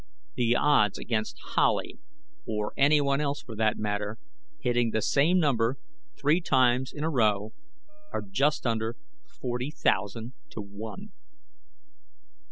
The 0.33 0.55
odds 0.55 0.97
against 0.97 1.37
Howley 1.53 1.99
or 2.47 2.73
anyone 2.75 3.21
else, 3.21 3.43
for 3.43 3.55
that 3.57 3.77
matter 3.77 4.17
hitting 4.59 4.89
the 4.89 5.01
same 5.03 5.37
number 5.37 5.77
three 6.17 6.41
times 6.41 6.91
in 6.91 7.03
a 7.03 7.09
row 7.11 7.53
are 8.11 8.23
just 8.23 8.65
under 8.65 8.95
forty 9.27 9.69
thousand 9.69 10.33
to 10.53 10.61
one. 10.61 11.11